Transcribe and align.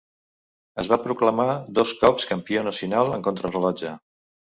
Es 0.83 0.87
va 0.93 0.97
proclamar 1.01 1.45
dos 1.79 1.93
cops 1.99 2.25
campió 2.29 2.63
nacional 2.69 3.13
en 3.19 3.27
contrarellotge. 3.29 3.93